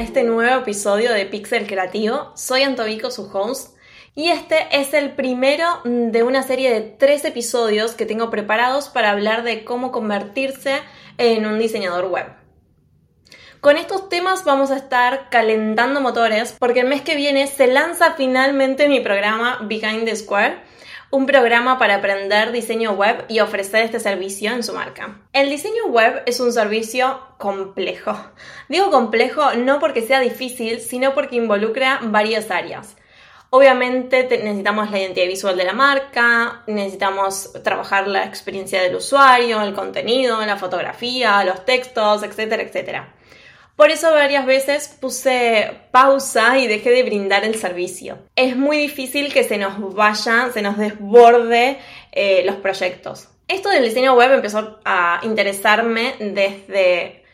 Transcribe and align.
nuevo 0.00 0.60
episodio 0.62 1.12
de 1.12 1.26
Pixel 1.26 1.66
Creativo. 1.66 2.32
Soy 2.34 2.62
Antovico, 2.62 3.10
su 3.10 3.30
host, 3.30 3.76
y 4.14 4.30
este 4.30 4.56
es 4.72 4.94
el 4.94 5.12
primero 5.12 5.66
de 5.84 6.22
una 6.22 6.42
serie 6.42 6.72
de 6.72 6.80
tres 6.80 7.26
episodios 7.26 7.92
que 7.92 8.06
tengo 8.06 8.30
preparados 8.30 8.88
para 8.88 9.10
hablar 9.10 9.42
de 9.42 9.62
cómo 9.62 9.92
convertirse 9.92 10.80
en 11.18 11.44
un 11.44 11.58
diseñador 11.58 12.06
web. 12.06 12.24
Con 13.60 13.76
estos 13.76 14.08
temas 14.08 14.44
vamos 14.44 14.70
a 14.70 14.78
estar 14.78 15.28
calentando 15.28 16.00
motores 16.00 16.56
porque 16.58 16.80
el 16.80 16.88
mes 16.88 17.02
que 17.02 17.14
viene 17.14 17.46
se 17.46 17.66
lanza 17.66 18.14
finalmente 18.14 18.88
mi 18.88 19.00
programa 19.00 19.58
Behind 19.68 20.06
the 20.06 20.16
Square 20.16 20.62
un 21.10 21.26
programa 21.26 21.78
para 21.78 21.96
aprender 21.96 22.52
diseño 22.52 22.92
web 22.92 23.24
y 23.28 23.40
ofrecer 23.40 23.84
este 23.84 23.98
servicio 23.98 24.52
en 24.52 24.62
su 24.62 24.72
marca. 24.72 25.20
El 25.32 25.50
diseño 25.50 25.86
web 25.88 26.22
es 26.26 26.38
un 26.38 26.52
servicio 26.52 27.20
complejo. 27.38 28.16
Digo 28.68 28.90
complejo 28.90 29.54
no 29.54 29.80
porque 29.80 30.02
sea 30.02 30.20
difícil, 30.20 30.80
sino 30.80 31.14
porque 31.14 31.36
involucra 31.36 31.98
varias 32.02 32.50
áreas. 32.50 32.96
Obviamente 33.52 34.28
necesitamos 34.44 34.92
la 34.92 35.00
identidad 35.00 35.26
visual 35.26 35.56
de 35.56 35.64
la 35.64 35.72
marca, 35.72 36.62
necesitamos 36.68 37.52
trabajar 37.64 38.06
la 38.06 38.24
experiencia 38.24 38.80
del 38.80 38.94
usuario, 38.94 39.60
el 39.62 39.74
contenido, 39.74 40.40
la 40.46 40.56
fotografía, 40.56 41.42
los 41.42 41.64
textos, 41.64 42.22
etcétera, 42.22 42.62
etcétera. 42.62 43.14
Por 43.80 43.90
eso 43.90 44.12
varias 44.12 44.44
veces 44.44 44.94
puse 45.00 45.72
pausa 45.90 46.58
y 46.58 46.66
dejé 46.66 46.90
de 46.90 47.02
brindar 47.02 47.44
el 47.46 47.54
servicio. 47.54 48.18
Es 48.36 48.54
muy 48.54 48.76
difícil 48.76 49.32
que 49.32 49.42
se 49.42 49.56
nos 49.56 49.94
vaya, 49.94 50.50
se 50.52 50.60
nos 50.60 50.76
desborde 50.76 51.78
eh, 52.12 52.42
los 52.44 52.56
proyectos. 52.56 53.28
Esto 53.48 53.70
del 53.70 53.82
diseño 53.82 54.12
web 54.12 54.32
empezó 54.32 54.80
a 54.84 55.20
interesarme 55.22 56.14
desde 56.20 57.24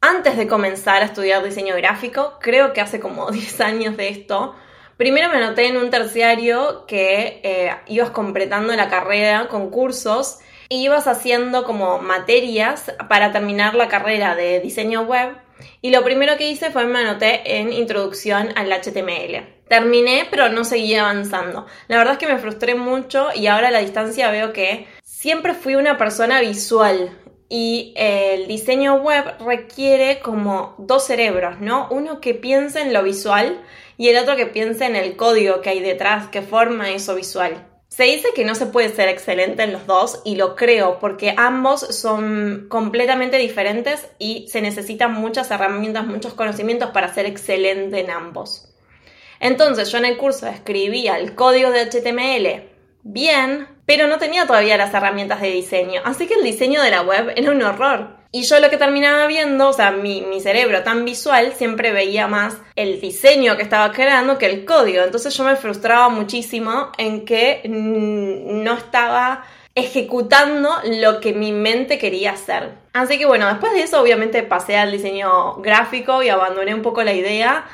antes 0.00 0.36
de 0.36 0.48
comenzar 0.48 1.02
a 1.02 1.04
estudiar 1.04 1.44
diseño 1.44 1.76
gráfico. 1.76 2.38
Creo 2.40 2.72
que 2.72 2.80
hace 2.80 2.98
como 2.98 3.30
10 3.30 3.60
años 3.60 3.96
de 3.96 4.08
esto. 4.08 4.56
Primero 4.96 5.28
me 5.28 5.36
anoté 5.36 5.68
en 5.68 5.76
un 5.76 5.88
terciario 5.88 6.84
que 6.86 7.40
eh, 7.44 7.76
ibas 7.86 8.10
completando 8.10 8.74
la 8.74 8.88
carrera 8.88 9.46
con 9.46 9.70
cursos 9.70 10.40
y 10.68 10.82
ibas 10.82 11.06
haciendo 11.06 11.62
como 11.62 12.00
materias 12.00 12.92
para 13.08 13.30
terminar 13.30 13.76
la 13.76 13.86
carrera 13.86 14.34
de 14.34 14.58
diseño 14.58 15.02
web 15.02 15.36
y 15.80 15.90
lo 15.90 16.04
primero 16.04 16.36
que 16.36 16.50
hice 16.50 16.70
fue 16.70 16.86
me 16.86 17.00
anoté 17.00 17.58
en 17.58 17.72
introducción 17.72 18.50
al 18.56 18.72
HTML. 18.72 19.60
Terminé, 19.68 20.26
pero 20.30 20.48
no 20.48 20.64
seguí 20.64 20.94
avanzando. 20.96 21.66
La 21.88 21.98
verdad 21.98 22.14
es 22.14 22.18
que 22.18 22.26
me 22.26 22.38
frustré 22.38 22.74
mucho 22.74 23.28
y 23.34 23.46
ahora 23.46 23.68
a 23.68 23.70
la 23.70 23.80
distancia 23.80 24.30
veo 24.30 24.52
que 24.52 24.86
siempre 25.02 25.54
fui 25.54 25.76
una 25.76 25.96
persona 25.96 26.40
visual 26.40 27.16
y 27.48 27.92
el 27.96 28.46
diseño 28.46 28.94
web 28.96 29.24
requiere 29.44 30.20
como 30.20 30.74
dos 30.78 31.06
cerebros, 31.06 31.60
¿no? 31.60 31.88
Uno 31.90 32.20
que 32.20 32.34
piense 32.34 32.80
en 32.80 32.92
lo 32.92 33.02
visual 33.02 33.60
y 33.96 34.08
el 34.08 34.18
otro 34.18 34.36
que 34.36 34.46
piense 34.46 34.86
en 34.86 34.96
el 34.96 35.16
código 35.16 35.60
que 35.60 35.70
hay 35.70 35.80
detrás, 35.80 36.28
que 36.28 36.42
forma 36.42 36.90
eso 36.90 37.14
visual. 37.14 37.69
Se 37.90 38.04
dice 38.04 38.28
que 38.36 38.44
no 38.44 38.54
se 38.54 38.66
puede 38.66 38.94
ser 38.94 39.08
excelente 39.08 39.64
en 39.64 39.72
los 39.72 39.84
dos 39.84 40.22
y 40.24 40.36
lo 40.36 40.54
creo 40.54 41.00
porque 41.00 41.34
ambos 41.36 41.80
son 41.80 42.66
completamente 42.68 43.36
diferentes 43.36 44.08
y 44.16 44.46
se 44.48 44.62
necesitan 44.62 45.12
muchas 45.12 45.50
herramientas, 45.50 46.06
muchos 46.06 46.34
conocimientos 46.34 46.90
para 46.90 47.12
ser 47.12 47.26
excelente 47.26 47.98
en 47.98 48.10
ambos. 48.10 48.72
Entonces 49.40 49.90
yo 49.90 49.98
en 49.98 50.04
el 50.04 50.18
curso 50.18 50.46
escribía 50.46 51.18
el 51.18 51.34
código 51.34 51.72
de 51.72 51.90
HTML 51.90 52.62
bien, 53.02 53.66
pero 53.86 54.06
no 54.06 54.18
tenía 54.18 54.46
todavía 54.46 54.76
las 54.76 54.94
herramientas 54.94 55.40
de 55.40 55.50
diseño, 55.50 56.00
así 56.04 56.28
que 56.28 56.34
el 56.34 56.44
diseño 56.44 56.82
de 56.82 56.92
la 56.92 57.02
web 57.02 57.32
era 57.34 57.50
un 57.50 57.60
horror. 57.60 58.19
Y 58.32 58.42
yo 58.42 58.60
lo 58.60 58.70
que 58.70 58.76
terminaba 58.76 59.26
viendo, 59.26 59.70
o 59.70 59.72
sea, 59.72 59.90
mi, 59.90 60.40
cerebro 60.40 60.82
tan 60.82 61.04
visual, 61.04 61.52
siempre 61.56 61.90
veía 61.92 62.28
más 62.28 62.56
el 62.76 63.00
diseño 63.00 63.56
que 63.56 63.62
estaba 63.62 63.92
creando 63.92 64.38
que 64.38 64.46
el 64.46 64.64
código. 64.64 65.02
Entonces 65.02 65.36
yo 65.36 65.42
me 65.44 65.56
frustraba 65.56 66.08
muchísimo 66.08 66.92
en 66.96 67.24
que 67.24 67.62
no 67.66 68.74
estaba 68.74 69.44
ejecutando 69.74 70.70
lo 70.84 71.20
que 71.20 71.32
mi 71.32 71.50
mente 71.50 71.98
quería 71.98 72.32
hacer. 72.32 72.74
Así 72.92 73.18
que 73.18 73.26
bueno, 73.26 73.46
después 73.46 73.72
de 73.72 73.82
eso 73.82 74.00
obviamente 74.00 74.42
pasé 74.42 74.76
al 74.76 74.92
diseño 74.92 75.56
gráfico 75.56 76.22
y 76.22 76.28
abandoné 76.28 76.74
un 76.74 76.82
poco 76.82 77.02
la 77.02 77.12
idea 77.12 77.66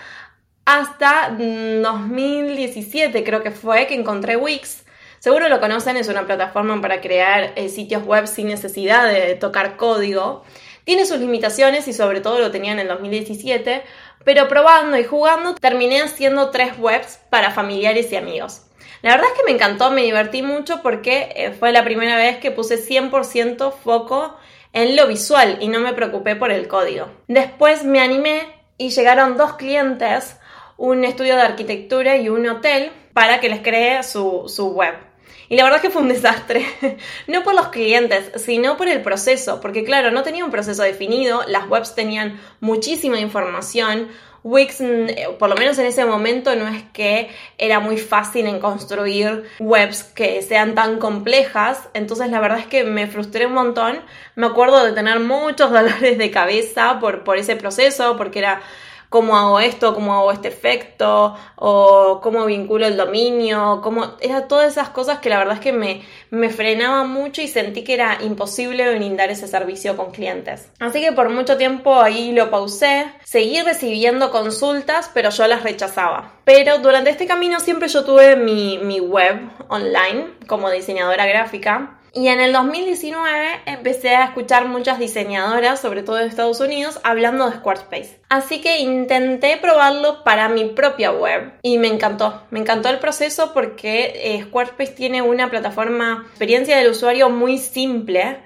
hasta 0.67 1.31
2017 1.31 3.23
creo 3.25 3.43
que 3.43 3.53
fue 3.53 3.87
que 3.87 3.95
encontré 3.95 4.37
Wix 4.37 4.85
Seguro 5.27 5.49
lo 5.49 5.59
conocen, 5.59 5.97
es 5.97 6.07
una 6.07 6.25
plataforma 6.25 6.81
para 6.81 7.01
crear 7.01 7.53
eh, 7.57 7.69
sitios 7.69 8.05
web 8.05 8.29
sin 8.29 8.47
necesidad 8.47 9.13
de 9.13 9.35
tocar 9.35 9.77
código. 9.77 10.45
Tiene 10.85 11.05
sus 11.05 11.19
limitaciones 11.19 11.89
y 11.89 11.93
sobre 11.93 12.21
todo 12.21 12.39
lo 12.39 12.53
tenía 12.53 12.71
en 12.71 12.79
el 12.79 12.87
2017, 12.87 13.83
pero 14.25 14.47
probando 14.47 14.97
y 14.97 15.03
jugando 15.03 15.57
terminé 15.57 16.01
haciendo 16.01 16.51
tres 16.51 16.79
webs 16.79 17.19
para 17.29 17.51
familiares 17.51 18.13
y 18.13 18.15
amigos. 18.15 18.67
La 19.03 19.17
verdad 19.17 19.27
es 19.33 19.41
que 19.41 19.45
me 19.47 19.51
encantó, 19.51 19.91
me 19.91 20.03
divertí 20.05 20.43
mucho 20.43 20.81
porque 20.81 21.33
eh, 21.35 21.51
fue 21.51 21.73
la 21.73 21.83
primera 21.83 22.15
vez 22.15 22.37
que 22.37 22.53
puse 22.53 22.77
100% 22.77 23.73
foco 23.73 24.37
en 24.73 24.95
lo 24.95 25.09
visual 25.09 25.59
y 25.61 25.67
no 25.67 25.81
me 25.81 25.93
preocupé 25.93 26.37
por 26.37 26.53
el 26.53 26.69
código. 26.69 27.09
Después 27.27 27.83
me 27.83 27.99
animé 27.99 28.47
y 28.79 28.91
llegaron 28.91 29.37
dos 29.37 29.55
clientes, 29.55 30.37
un 30.77 31.03
estudio 31.03 31.35
de 31.35 31.43
arquitectura 31.43 32.17
y 32.17 32.29
un 32.29 32.47
hotel, 32.49 32.93
para 33.13 33.41
que 33.41 33.49
les 33.49 33.63
cree 33.63 34.03
su, 34.03 34.45
su 34.47 34.73
web. 34.73 35.06
Y 35.49 35.57
la 35.57 35.65
verdad 35.65 35.79
es 35.79 35.83
que 35.83 35.91
fue 35.91 36.03
un 36.03 36.09
desastre, 36.09 36.67
no 37.27 37.43
por 37.43 37.55
los 37.55 37.69
clientes, 37.69 38.33
sino 38.37 38.77
por 38.77 38.89
el 38.89 39.03
proceso, 39.03 39.61
porque 39.61 39.85
claro, 39.85 40.11
no 40.11 40.23
tenía 40.23 40.45
un 40.45 40.51
proceso 40.51 40.83
definido, 40.83 41.43
las 41.47 41.69
webs 41.69 41.95
tenían 41.95 42.41
muchísima 42.61 43.21
información, 43.21 44.09
Wix, 44.47 44.81
mm, 44.81 44.85
eh, 45.09 45.27
por 45.41 45.49
lo 45.49 45.57
menos 45.57 45.77
en 45.79 45.87
ese 45.87 46.05
momento, 46.05 46.55
no 46.55 46.69
es 46.69 46.85
que 46.93 47.31
era 47.59 47.81
muy 47.81 47.99
fácil 47.99 48.47
en 48.47 48.61
construir 48.61 49.43
webs 49.59 50.05
que 50.05 50.41
sean 50.41 50.77
tan 50.77 51.01
complejas. 51.01 51.89
Entonces, 51.95 52.31
la 52.31 52.39
verdad 52.39 52.61
es 52.61 52.67
que 52.67 52.85
me 52.85 53.09
frustré 53.09 53.47
un 53.47 53.55
montón. 53.55 53.99
Me 54.37 54.47
acuerdo 54.47 54.85
de 54.85 54.93
tener 54.93 55.19
muchos 55.19 55.71
dolores 55.73 56.17
de 56.17 56.31
cabeza 56.31 57.01
por, 57.01 57.25
por 57.25 57.39
ese 57.39 57.57
proceso, 57.57 58.17
porque 58.17 58.39
era 58.39 58.63
cómo 59.09 59.37
hago 59.37 59.61
esto, 59.61 59.95
cómo 59.95 60.15
hago 60.15 60.33
este 60.33 60.49
efecto, 60.49 61.37
o 61.57 62.21
cómo 62.23 62.45
vinculo 62.47 62.87
el 62.87 62.97
dominio, 62.97 63.81
cómo... 63.83 64.17
Era 64.21 64.49
todas 64.49 64.73
esas 64.73 64.91
cosas 64.91 65.19
que 65.19 65.31
la 65.31 65.39
verdad 65.39 65.55
es 65.55 65.61
que 65.61 65.73
me, 65.73 66.03
me 66.31 66.51
frenaba 66.51 67.05
mucho 67.05 67.43
y 67.43 67.49
sentí 67.49 67.83
que 67.83 67.95
era 67.95 68.19
imposible 68.23 68.95
brindar 68.95 69.31
ese 69.31 69.49
servicio 69.49 69.97
con 69.97 70.11
clientes. 70.11 70.71
Así 70.81 71.01
que 71.01 71.13
por 71.13 71.31
mucho 71.31 71.57
tiempo 71.57 72.01
ahí 72.01 72.33
lo 72.33 72.51
pausé, 72.51 73.07
seguí 73.25 73.61
recibiendo 73.63 74.31
consultas, 74.31 75.11
pero 75.13 75.31
yo 75.31 75.47
las 75.47 75.63
rechazaba. 75.63 76.33
Pero 76.45 76.79
durante 76.79 77.11
este 77.11 77.27
camino 77.27 77.61
siempre 77.61 77.89
yo 77.89 78.05
tuve 78.05 78.37
mi, 78.37 78.79
mi 78.79 79.01
web 79.01 79.41
online 79.69 80.35
como 80.47 80.71
diseñadora 80.71 81.27
gráfica 81.27 81.96
y 82.13 82.29
en 82.29 82.41
el 82.41 82.53
2019 82.53 83.61
empecé 83.67 84.17
a 84.17 84.25
escuchar 84.25 84.67
muchas 84.69 84.99
diseñadoras, 84.99 85.81
sobre 85.81 86.03
todo 86.03 86.17
de 86.17 86.27
Estados 86.27 86.61
Unidos, 86.61 86.99
hablando 87.05 87.49
de 87.49 87.57
Squarespace. 87.57 88.21
Así 88.29 88.61
que 88.61 88.79
intenté 88.81 89.59
probarlo 89.59 90.25
para 90.25 90.49
mi 90.49 90.65
propia 90.65 91.13
web 91.13 91.53
y 91.63 91.79
me 91.79 91.89
encantó. 91.89 92.43
Me 92.51 92.61
encantó 92.61 92.89
el 92.89 92.99
proceso 92.99 93.53
porque 93.53 94.13
eh, 94.17 94.43
Squarespace 94.45 94.93
tiene 94.93 95.23
una 95.23 95.51
plataforma 95.51 96.25
experiencia 96.31 96.79
del 96.79 96.91
usuario 96.91 97.29
muy 97.29 97.59
simple. 97.59 98.39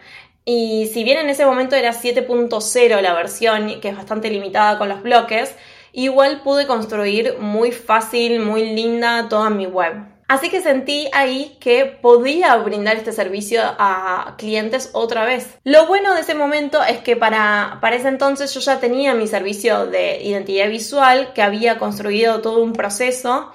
Y 0.45 0.91
si 0.93 1.05
bien 1.05 1.19
en 1.19 1.29
ese 1.29 1.47
momento 1.47 1.77
era 1.77 1.93
7.0 1.93 3.01
la 3.01 3.15
versión, 3.15 3.81
que 3.81 3.89
es 3.89 3.97
bastante 3.97 4.31
limitada 4.31 4.79
con 4.79 4.89
los 4.89 5.03
bloques, 5.03 5.55
igual 5.93 6.43
pude 6.43 6.67
construir 6.67 7.37
muy 7.39 7.71
fácil, 7.71 8.41
muy 8.41 8.71
linda 8.75 9.29
toda 9.29 9.49
mi 9.49 9.67
web. 9.67 10.10
Así 10.31 10.49
que 10.49 10.63
sentí 10.63 11.09
ahí 11.13 11.57
que 11.59 11.87
podía 11.87 12.55
brindar 12.59 12.97
este 12.97 13.11
servicio 13.11 13.63
a 13.65 14.37
clientes 14.39 14.91
otra 14.93 15.25
vez. 15.25 15.59
Lo 15.65 15.89
bueno 15.89 16.15
de 16.15 16.21
ese 16.21 16.37
momento 16.37 16.85
es 16.85 16.99
que 16.99 17.17
para, 17.17 17.79
para 17.81 17.97
ese 17.97 18.07
entonces 18.07 18.55
yo 18.55 18.61
ya 18.61 18.79
tenía 18.79 19.13
mi 19.13 19.27
servicio 19.27 19.87
de 19.87 20.23
identidad 20.23 20.69
visual, 20.69 21.33
que 21.33 21.43
había 21.43 21.81
construido 21.81 22.43
todo 22.43 22.63
un 22.63 22.75
proceso 22.75 23.51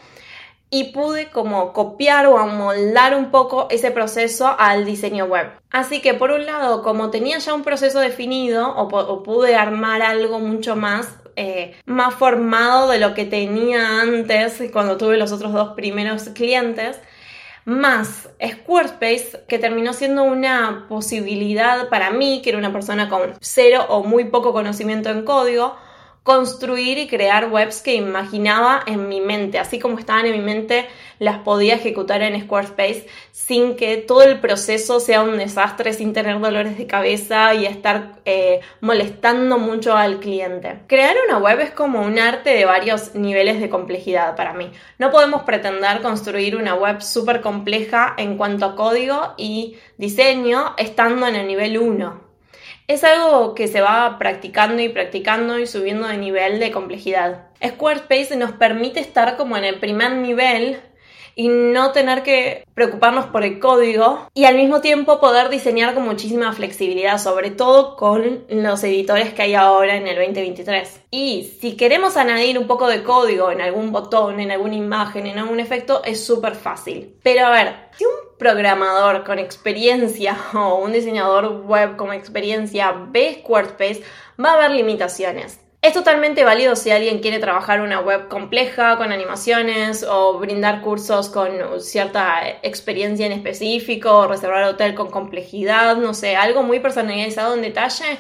y 0.70 0.92
pude 0.92 1.30
como 1.30 1.72
copiar 1.72 2.28
o 2.28 2.38
amoldar 2.38 3.16
un 3.16 3.32
poco 3.32 3.68
ese 3.70 3.92
proceso 3.92 4.54
al 4.60 4.84
diseño 4.84 5.24
web. 5.28 5.54
Así 5.72 6.02
que 6.02 6.14
por 6.14 6.32
un 6.32 6.46
lado, 6.46 6.84
como 6.84 7.10
tenía 7.10 7.38
ya 7.38 7.54
un 7.54 7.64
proceso 7.64 8.02
definido 8.02 8.68
o, 8.76 8.82
o 8.82 9.24
pude 9.24 9.56
armar 9.56 10.02
algo 10.02 10.40
mucho 10.40 10.76
más 10.76 11.08
eh, 11.36 11.76
más 11.86 12.14
formado 12.14 12.90
de 12.90 13.00
lo 13.00 13.14
que 13.14 13.26
tenía 13.26 14.02
antes 14.02 14.64
cuando 14.72 14.98
tuve 14.98 15.18
los 15.18 15.32
otros 15.32 15.54
dos 15.54 15.74
primeros 15.76 16.30
clientes, 16.30 17.00
más 17.66 18.30
Squarespace, 18.46 19.44
que 19.48 19.60
terminó 19.60 19.94
siendo 19.94 20.24
una 20.24 20.86
posibilidad 20.88 21.90
para 21.90 22.12
mí, 22.12 22.42
que 22.44 22.52
era 22.52 22.60
una 22.60 22.72
persona 22.72 23.10
con 23.10 23.34
cero 23.42 23.86
o 23.90 24.04
muy 24.04 24.26
poco 24.26 24.54
conocimiento 24.54 25.10
en 25.10 25.26
código, 25.26 25.76
construir 26.26 26.98
y 26.98 27.08
crear 27.08 27.52
webs 27.52 27.84
que 27.84 27.94
imaginaba 27.94 28.82
en 28.88 29.08
mi 29.08 29.22
mente, 29.22 29.60
así 29.60 29.78
como 29.78 30.00
estaban 30.00 30.26
en 30.26 30.32
mi 30.32 30.42
mente, 30.42 30.88
las 31.20 31.38
podía 31.38 31.76
ejecutar 31.76 32.24
en 32.24 32.42
Squarespace 32.42 33.06
sin 33.32 33.76
que 33.76 33.98
todo 33.98 34.24
el 34.24 34.40
proceso 34.40 35.00
sea 35.00 35.22
un 35.22 35.38
desastre, 35.38 35.94
sin 35.94 36.14
tener 36.14 36.40
dolores 36.40 36.80
de 36.80 36.88
cabeza 36.88 37.54
y 37.54 37.68
estar 37.68 38.22
eh, 38.26 38.62
molestando 38.82 39.60
mucho 39.60 39.96
al 39.96 40.20
cliente. 40.20 40.80
Crear 40.88 41.16
una 41.28 41.38
web 41.38 41.60
es 41.60 41.70
como 41.70 42.02
un 42.02 42.18
arte 42.18 42.50
de 42.50 42.66
varios 42.66 43.14
niveles 43.14 43.62
de 43.62 43.70
complejidad 43.70 44.36
para 44.36 44.54
mí. 44.54 44.72
No 44.98 45.12
podemos 45.12 45.44
pretender 45.44 46.02
construir 46.02 46.56
una 46.56 46.74
web 46.74 47.04
súper 47.04 47.42
compleja 47.42 48.16
en 48.18 48.36
cuanto 48.36 48.66
a 48.66 48.76
código 48.76 49.36
y 49.38 49.78
diseño 50.00 50.74
estando 50.80 51.28
en 51.28 51.36
el 51.36 51.46
nivel 51.46 51.78
1 51.78 52.25
es 52.88 53.04
algo 53.04 53.56
que 53.56 53.68
se 53.68 53.82
va 53.82 54.18
practicando 54.20 54.82
y 54.82 54.90
practicando 54.90 55.60
y 55.60 55.68
subiendo 55.68 56.08
de 56.08 56.18
nivel 56.18 56.60
de 56.60 56.72
complejidad. 56.72 57.48
Squarespace 57.66 58.36
nos 58.36 58.52
permite 58.52 59.00
estar 59.00 59.38
como 59.38 59.58
en 59.58 59.64
el 59.64 59.80
primer 59.80 60.14
nivel 60.14 60.80
y 61.36 61.50
no 61.50 61.92
tener 61.92 62.24
que 62.24 62.66
preocuparnos 62.74 63.26
por 63.26 63.44
el 63.44 63.60
código 63.60 64.30
y 64.34 64.46
al 64.46 64.56
mismo 64.56 64.82
tiempo 64.82 65.20
poder 65.20 65.50
diseñar 65.50 65.94
con 65.94 66.06
muchísima 66.06 66.54
flexibilidad, 66.54 67.18
sobre 67.18 67.52
todo 67.52 67.98
con 67.98 68.46
los 68.50 68.84
editores 68.84 69.34
que 69.34 69.42
hay 69.42 69.54
ahora 69.54 69.96
en 69.96 70.08
el 70.08 70.16
2023. 70.16 71.02
Y 71.12 71.56
si 71.60 71.76
queremos 71.76 72.16
añadir 72.18 72.58
un 72.58 72.68
poco 72.68 72.88
de 72.88 73.04
código 73.04 73.52
en 73.52 73.62
algún 73.62 73.92
botón, 73.92 74.40
en 74.40 74.52
alguna 74.52 74.76
imagen, 74.76 75.28
en 75.28 75.40
algún 75.40 75.60
efecto, 75.60 76.02
es 76.06 76.26
súper 76.26 76.56
fácil. 76.56 77.18
Pero 77.22 77.48
a 77.48 77.52
ver, 77.52 77.76
programador 78.38 79.24
con 79.24 79.40
experiencia 79.40 80.38
o 80.54 80.76
un 80.76 80.92
diseñador 80.92 81.64
web 81.66 81.96
con 81.96 82.14
experiencia 82.14 82.94
ve 83.10 83.40
Squarespace, 83.42 84.04
va 84.44 84.52
a 84.52 84.54
haber 84.56 84.72
limitaciones. 84.72 85.60
Es 85.86 85.94
totalmente 85.94 86.44
válido 86.44 86.76
si 86.76 86.90
alguien 86.90 87.20
quiere 87.20 87.38
trabajar 87.38 87.80
una 87.80 88.00
web 88.00 88.28
compleja, 88.28 88.98
con 88.98 89.12
animaciones, 89.12 90.04
o 90.04 90.40
brindar 90.40 90.82
cursos 90.82 91.30
con 91.30 91.80
cierta 91.80 92.40
experiencia 92.64 93.28
en 93.28 93.34
específico, 93.34 94.12
o 94.12 94.28
reservar 94.28 94.64
hotel 94.64 94.96
con 94.96 95.12
complejidad, 95.12 95.98
no 95.98 96.16
sé, 96.16 96.36
algo 96.36 96.64
muy 96.64 96.80
personalizado 96.80 97.54
en 97.54 97.62
detalle. 97.62 98.18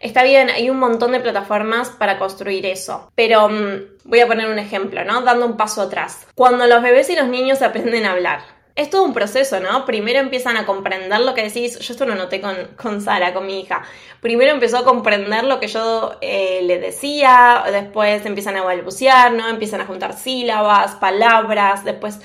Está 0.00 0.24
bien, 0.24 0.50
hay 0.50 0.68
un 0.70 0.80
montón 0.80 1.12
de 1.12 1.20
plataformas 1.20 1.90
para 1.90 2.18
construir 2.18 2.66
eso. 2.66 3.08
Pero 3.14 3.48
mm, 3.48 4.06
voy 4.06 4.18
a 4.18 4.26
poner 4.26 4.50
un 4.50 4.58
ejemplo, 4.58 5.04
¿no? 5.04 5.22
Dando 5.22 5.46
un 5.46 5.56
paso 5.56 5.82
atrás. 5.82 6.26
Cuando 6.34 6.66
los 6.66 6.82
bebés 6.82 7.08
y 7.10 7.16
los 7.16 7.28
niños 7.28 7.62
aprenden 7.62 8.06
a 8.06 8.10
hablar, 8.10 8.40
es 8.76 8.90
todo 8.90 9.04
un 9.04 9.14
proceso, 9.14 9.60
¿no? 9.60 9.84
Primero 9.86 10.18
empiezan 10.18 10.56
a 10.56 10.66
comprender 10.66 11.20
lo 11.20 11.34
que 11.34 11.44
decís. 11.44 11.78
Yo 11.78 11.92
esto 11.92 12.06
lo 12.06 12.14
noté 12.16 12.40
con, 12.40 12.56
con 12.76 13.00
Sara, 13.00 13.32
con 13.32 13.46
mi 13.46 13.60
hija. 13.60 13.82
Primero 14.20 14.50
empezó 14.52 14.78
a 14.78 14.84
comprender 14.84 15.44
lo 15.44 15.60
que 15.60 15.68
yo 15.68 16.16
eh, 16.20 16.60
le 16.62 16.78
decía, 16.78 17.62
después 17.70 18.26
empiezan 18.26 18.56
a 18.56 18.64
balbucear, 18.64 19.32
¿no? 19.32 19.48
Empiezan 19.48 19.80
a 19.80 19.86
juntar 19.86 20.14
sílabas, 20.14 20.96
palabras, 20.96 21.84
después 21.84 22.18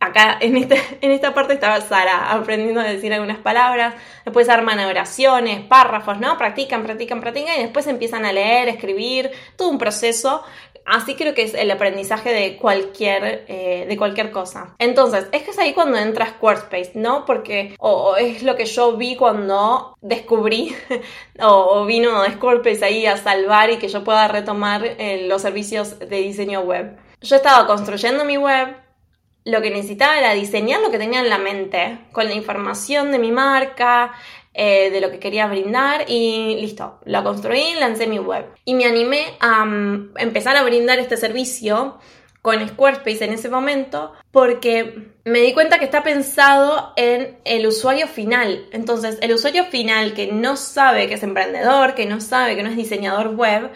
acá 0.00 0.36
en, 0.40 0.56
este, 0.56 0.80
en 1.00 1.12
esta 1.12 1.32
parte 1.32 1.54
estaba 1.54 1.80
Sara 1.80 2.32
aprendiendo 2.32 2.80
a 2.80 2.84
decir 2.84 3.12
algunas 3.12 3.38
palabras, 3.38 3.94
después 4.24 4.48
arman 4.48 4.80
oraciones, 4.80 5.64
párrafos, 5.64 6.18
¿no? 6.18 6.36
Practican, 6.38 6.82
practican, 6.82 7.20
practican 7.20 7.58
y 7.58 7.62
después 7.62 7.86
empiezan 7.86 8.24
a 8.24 8.32
leer, 8.32 8.68
escribir, 8.68 9.30
todo 9.56 9.68
un 9.68 9.78
proceso 9.78 10.42
Así 10.86 11.14
creo 11.14 11.34
que 11.34 11.42
es 11.42 11.54
el 11.54 11.70
aprendizaje 11.70 12.30
de 12.32 12.56
cualquier, 12.56 13.44
eh, 13.48 13.86
de 13.88 13.96
cualquier 13.96 14.30
cosa. 14.30 14.74
Entonces, 14.78 15.26
es 15.32 15.42
que 15.42 15.50
es 15.50 15.58
ahí 15.58 15.72
cuando 15.72 15.96
entra 15.96 16.26
Squarespace, 16.26 16.92
¿no? 16.94 17.24
Porque, 17.24 17.74
o, 17.78 18.16
es 18.16 18.42
lo 18.42 18.54
que 18.54 18.66
yo 18.66 18.96
vi 18.96 19.16
cuando 19.16 19.96
descubrí, 20.02 20.76
o, 21.40 21.86
vino 21.86 22.24
Squarespace 22.26 22.84
ahí 22.84 23.06
a 23.06 23.16
salvar 23.16 23.70
y 23.70 23.78
que 23.78 23.88
yo 23.88 24.04
pueda 24.04 24.28
retomar 24.28 24.84
eh, 24.84 25.26
los 25.26 25.40
servicios 25.40 25.98
de 25.98 26.16
diseño 26.18 26.60
web. 26.60 26.98
Yo 27.22 27.36
estaba 27.36 27.66
construyendo 27.66 28.26
mi 28.26 28.36
web, 28.36 28.76
lo 29.46 29.62
que 29.62 29.70
necesitaba 29.70 30.18
era 30.18 30.32
diseñar 30.32 30.80
lo 30.80 30.90
que 30.90 30.98
tenía 30.98 31.20
en 31.20 31.30
la 31.30 31.38
mente, 31.38 31.98
con 32.12 32.26
la 32.26 32.34
información 32.34 33.10
de 33.10 33.18
mi 33.18 33.30
marca, 33.30 34.12
eh, 34.54 34.90
de 34.90 35.00
lo 35.00 35.10
que 35.10 35.18
quería 35.18 35.46
brindar 35.46 36.04
y 36.08 36.56
listo, 36.60 37.00
la 37.04 37.24
construí, 37.24 37.74
lancé 37.78 38.06
mi 38.06 38.20
web. 38.20 38.46
Y 38.64 38.74
me 38.74 38.84
animé 38.84 39.34
a 39.40 39.64
mm, 39.64 40.14
empezar 40.16 40.56
a 40.56 40.62
brindar 40.62 40.98
este 41.00 41.16
servicio 41.16 41.98
con 42.40 42.68
Squarespace 42.68 43.24
en 43.24 43.32
ese 43.32 43.48
momento 43.48 44.12
porque 44.30 45.08
me 45.24 45.40
di 45.40 45.54
cuenta 45.54 45.78
que 45.78 45.86
está 45.86 46.02
pensado 46.02 46.92
en 46.94 47.38
el 47.44 47.66
usuario 47.66 48.06
final. 48.06 48.66
Entonces, 48.70 49.18
el 49.22 49.32
usuario 49.32 49.64
final 49.64 50.12
que 50.12 50.30
no 50.30 50.56
sabe 50.56 51.08
que 51.08 51.14
es 51.14 51.22
emprendedor, 51.22 51.94
que 51.94 52.04
no 52.04 52.20
sabe 52.20 52.54
que 52.54 52.62
no 52.62 52.68
es 52.68 52.76
diseñador 52.76 53.34
web, 53.34 53.70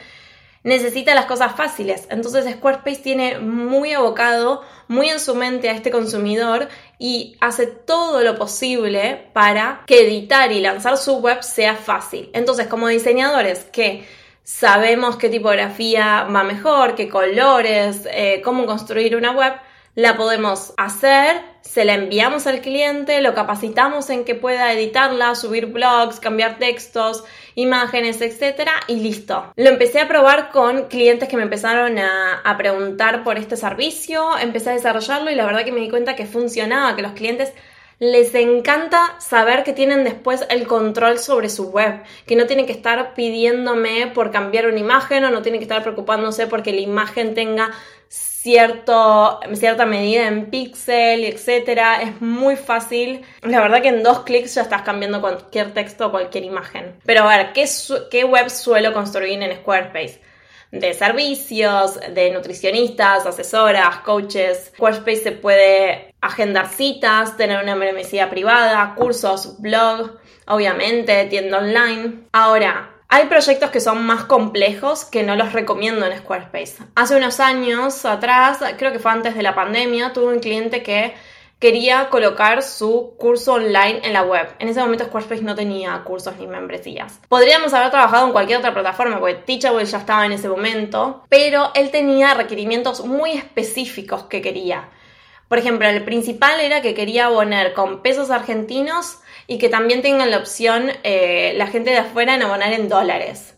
necesita 0.68 1.14
las 1.14 1.26
cosas 1.26 1.56
fáciles. 1.56 2.06
Entonces 2.10 2.44
Squarespace 2.54 3.02
tiene 3.02 3.38
muy 3.38 3.92
abocado, 3.92 4.62
muy 4.86 5.08
en 5.08 5.18
su 5.18 5.34
mente 5.34 5.68
a 5.68 5.72
este 5.72 5.90
consumidor 5.90 6.68
y 6.98 7.36
hace 7.40 7.66
todo 7.66 8.22
lo 8.22 8.36
posible 8.36 9.30
para 9.32 9.82
que 9.86 10.06
editar 10.06 10.52
y 10.52 10.60
lanzar 10.60 10.96
su 10.96 11.18
web 11.18 11.42
sea 11.42 11.74
fácil. 11.74 12.30
Entonces, 12.32 12.66
como 12.68 12.88
diseñadores 12.88 13.64
que 13.64 14.06
sabemos 14.44 15.16
qué 15.16 15.28
tipografía 15.28 16.24
va 16.24 16.42
mejor, 16.44 16.94
qué 16.94 17.08
colores, 17.08 18.08
eh, 18.10 18.40
cómo 18.44 18.66
construir 18.66 19.16
una 19.16 19.32
web, 19.32 19.54
la 19.94 20.16
podemos 20.16 20.72
hacer, 20.76 21.42
se 21.68 21.84
la 21.84 21.94
enviamos 21.94 22.46
al 22.46 22.62
cliente, 22.62 23.20
lo 23.20 23.34
capacitamos 23.34 24.08
en 24.08 24.24
que 24.24 24.34
pueda 24.34 24.72
editarla, 24.72 25.34
subir 25.34 25.66
blogs, 25.66 26.18
cambiar 26.18 26.58
textos, 26.58 27.24
imágenes, 27.56 28.22
etc. 28.22 28.70
Y 28.86 29.00
listo. 29.00 29.52
Lo 29.54 29.68
empecé 29.68 30.00
a 30.00 30.08
probar 30.08 30.48
con 30.50 30.84
clientes 30.84 31.28
que 31.28 31.36
me 31.36 31.42
empezaron 31.42 31.98
a, 31.98 32.40
a 32.42 32.56
preguntar 32.56 33.22
por 33.22 33.36
este 33.36 33.58
servicio, 33.58 34.38
empecé 34.38 34.70
a 34.70 34.74
desarrollarlo 34.74 35.30
y 35.30 35.34
la 35.34 35.44
verdad 35.44 35.64
que 35.66 35.72
me 35.72 35.80
di 35.80 35.90
cuenta 35.90 36.16
que 36.16 36.24
funcionaba, 36.24 36.96
que 36.96 37.02
los 37.02 37.12
clientes 37.12 37.52
les 37.98 38.34
encanta 38.34 39.16
saber 39.18 39.64
que 39.64 39.72
tienen 39.72 40.04
después 40.04 40.46
el 40.50 40.66
control 40.66 41.18
sobre 41.18 41.48
su 41.48 41.70
web, 41.70 42.02
que 42.26 42.36
no 42.36 42.46
tienen 42.46 42.64
que 42.64 42.72
estar 42.72 43.14
pidiéndome 43.14 44.06
por 44.14 44.30
cambiar 44.30 44.68
una 44.68 44.78
imagen 44.78 45.24
o 45.24 45.30
no 45.30 45.42
tienen 45.42 45.58
que 45.58 45.64
estar 45.64 45.82
preocupándose 45.82 46.46
porque 46.46 46.72
la 46.72 46.80
imagen 46.80 47.34
tenga 47.34 47.72
cierto, 48.42 49.40
cierta 49.54 49.86
medida 49.86 50.26
en 50.26 50.50
píxel, 50.50 51.24
etcétera. 51.24 52.02
Es 52.02 52.20
muy 52.20 52.56
fácil. 52.56 53.22
La 53.42 53.60
verdad 53.60 53.82
que 53.82 53.88
en 53.88 54.02
dos 54.02 54.20
clics 54.20 54.54
ya 54.54 54.62
estás 54.62 54.82
cambiando 54.82 55.20
cualquier 55.20 55.74
texto 55.74 56.06
o 56.06 56.10
cualquier 56.10 56.44
imagen. 56.44 56.94
Pero 57.04 57.22
a 57.22 57.36
ver, 57.36 57.52
¿qué, 57.52 57.66
qué 58.10 58.24
web 58.24 58.48
suelo 58.50 58.92
construir 58.92 59.42
en 59.42 59.56
Squarespace? 59.56 60.20
de 60.70 60.92
servicios, 60.92 61.98
de 62.14 62.30
nutricionistas, 62.30 63.24
asesoras, 63.24 64.00
coaches. 64.00 64.70
Squarespace 64.74 65.22
se 65.22 65.32
puede 65.32 66.14
agendar 66.20 66.68
citas, 66.68 67.38
tener 67.38 67.62
una 67.62 67.74
membresía 67.74 68.28
privada, 68.28 68.94
cursos, 68.94 69.60
blog, 69.60 70.18
obviamente, 70.46 71.24
tienda 71.26 71.58
online. 71.58 72.24
Ahora, 72.32 72.97
hay 73.08 73.26
proyectos 73.26 73.70
que 73.70 73.80
son 73.80 74.04
más 74.04 74.24
complejos 74.24 75.06
que 75.06 75.22
no 75.22 75.34
los 75.34 75.54
recomiendo 75.54 76.04
en 76.04 76.18
Squarespace. 76.18 76.76
Hace 76.94 77.16
unos 77.16 77.40
años 77.40 78.04
atrás, 78.04 78.58
creo 78.76 78.92
que 78.92 78.98
fue 78.98 79.10
antes 79.10 79.34
de 79.34 79.42
la 79.42 79.54
pandemia, 79.54 80.12
tuve 80.12 80.34
un 80.34 80.40
cliente 80.40 80.82
que 80.82 81.14
quería 81.58 82.10
colocar 82.10 82.62
su 82.62 83.14
curso 83.18 83.54
online 83.54 84.02
en 84.04 84.12
la 84.12 84.22
web. 84.22 84.46
En 84.58 84.68
ese 84.68 84.80
momento 84.80 85.06
Squarespace 85.06 85.42
no 85.42 85.54
tenía 85.54 86.02
cursos 86.04 86.36
ni 86.38 86.46
membresías. 86.46 87.18
Podríamos 87.28 87.72
haber 87.72 87.90
trabajado 87.90 88.26
en 88.26 88.32
cualquier 88.32 88.58
otra 88.58 88.74
plataforma, 88.74 89.18
porque 89.18 89.34
Teachable 89.36 89.86
ya 89.86 89.98
estaba 89.98 90.26
en 90.26 90.32
ese 90.32 90.48
momento, 90.48 91.24
pero 91.30 91.72
él 91.74 91.90
tenía 91.90 92.34
requerimientos 92.34 93.06
muy 93.06 93.32
específicos 93.32 94.24
que 94.24 94.42
quería. 94.42 94.90
Por 95.48 95.56
ejemplo, 95.56 95.88
el 95.88 96.04
principal 96.04 96.60
era 96.60 96.82
que 96.82 96.94
quería 96.94 97.24
abonar 97.24 97.72
con 97.72 98.02
pesos 98.02 98.30
argentinos 98.30 99.20
y 99.48 99.58
que 99.58 99.68
también 99.68 100.02
tengan 100.02 100.30
la 100.30 100.38
opción 100.38 100.92
eh, 101.02 101.54
la 101.56 101.66
gente 101.66 101.90
de 101.90 101.96
afuera 101.96 102.34
en 102.34 102.42
abonar 102.42 102.72
en 102.72 102.88
dólares. 102.88 103.56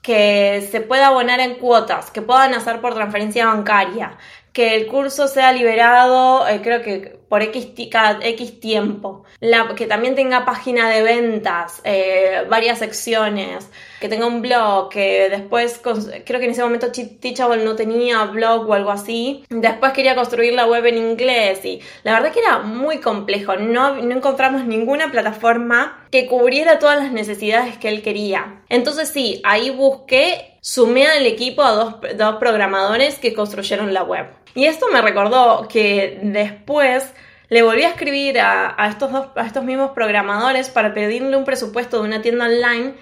Que 0.00 0.66
se 0.70 0.80
pueda 0.80 1.08
abonar 1.08 1.40
en 1.40 1.56
cuotas, 1.56 2.10
que 2.10 2.22
puedan 2.22 2.54
hacer 2.54 2.80
por 2.80 2.94
transferencia 2.94 3.46
bancaria, 3.46 4.16
que 4.52 4.74
el 4.76 4.86
curso 4.86 5.28
sea 5.28 5.52
liberado, 5.52 6.48
eh, 6.48 6.60
creo 6.62 6.82
que 6.82 7.20
por 7.32 7.40
X, 7.40 7.68
cada 7.90 8.18
X 8.26 8.60
tiempo, 8.60 9.24
la, 9.40 9.74
que 9.74 9.86
también 9.86 10.14
tenga 10.14 10.44
página 10.44 10.90
de 10.90 11.02
ventas, 11.02 11.80
eh, 11.82 12.44
varias 12.50 12.80
secciones, 12.80 13.70
que 14.00 14.10
tenga 14.10 14.26
un 14.26 14.42
blog, 14.42 14.90
que 14.90 15.30
después, 15.30 15.80
creo 16.26 16.38
que 16.38 16.44
en 16.44 16.50
ese 16.50 16.62
momento 16.62 16.92
Teachable 16.92 17.64
no 17.64 17.74
tenía 17.74 18.24
blog 18.24 18.68
o 18.68 18.74
algo 18.74 18.90
así, 18.90 19.46
después 19.48 19.94
quería 19.94 20.14
construir 20.14 20.52
la 20.52 20.66
web 20.66 20.84
en 20.84 20.98
inglés 20.98 21.64
y 21.64 21.80
la 22.02 22.12
verdad 22.12 22.32
que 22.32 22.40
era 22.40 22.58
muy 22.58 22.98
complejo, 22.98 23.56
no, 23.56 23.96
no 23.96 24.14
encontramos 24.14 24.66
ninguna 24.66 25.10
plataforma 25.10 26.04
que 26.10 26.26
cubriera 26.26 26.78
todas 26.78 27.02
las 27.02 27.12
necesidades 27.12 27.78
que 27.78 27.88
él 27.88 28.02
quería. 28.02 28.60
Entonces 28.68 29.08
sí, 29.08 29.40
ahí 29.42 29.70
busqué, 29.70 30.58
sumé 30.60 31.06
al 31.06 31.24
equipo 31.24 31.62
a 31.62 31.70
dos, 31.72 31.94
dos 32.14 32.36
programadores 32.36 33.18
que 33.18 33.32
construyeron 33.32 33.94
la 33.94 34.02
web. 34.02 34.26
Y 34.54 34.66
esto 34.66 34.86
me 34.92 35.02
recordó 35.02 35.66
que 35.68 36.20
después 36.22 37.12
le 37.48 37.62
volví 37.62 37.82
a 37.82 37.90
escribir 37.90 38.40
a, 38.40 38.88
estos, 38.88 39.12
dos, 39.12 39.28
a 39.36 39.46
estos 39.46 39.64
mismos 39.64 39.92
programadores 39.92 40.70
para 40.70 40.94
pedirle 40.94 41.36
un 41.36 41.44
presupuesto 41.44 42.00
de 42.00 42.08
una 42.08 42.22
tienda 42.22 42.46
online 42.46 42.94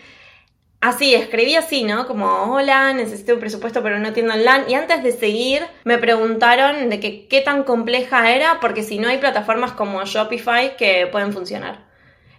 Así, 0.80 1.14
escribí 1.14 1.56
así, 1.56 1.84
¿no? 1.84 2.06
Como, 2.06 2.26
hola, 2.26 2.94
necesito 2.94 3.34
un 3.34 3.40
presupuesto 3.40 3.82
no 3.82 4.08
entiendo 4.08 4.32
el 4.32 4.46
LAN. 4.46 4.64
Y 4.66 4.74
antes 4.74 5.02
de 5.02 5.12
seguir, 5.12 5.62
me 5.84 5.98
preguntaron 5.98 6.88
de 6.88 7.00
qué 7.28 7.40
tan 7.42 7.64
compleja 7.64 8.34
era, 8.34 8.60
porque 8.60 8.82
si 8.82 8.98
no 8.98 9.08
hay 9.08 9.18
plataformas 9.18 9.72
como 9.72 10.02
Shopify 10.04 10.78
que 10.78 11.06
pueden 11.06 11.34
funcionar. 11.34 11.84